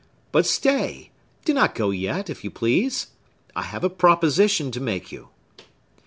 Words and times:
But, 0.31 0.47
stay! 0.47 1.11
Do 1.45 1.53
not 1.53 1.75
go 1.75 1.91
yet, 1.91 2.27
if 2.27 2.43
you 2.43 2.49
please! 2.49 3.09
I 3.55 3.61
have 3.61 3.83
a 3.83 3.87
proposition 3.87 4.71
to 4.71 4.81
make 4.81 5.11
you." 5.11 5.27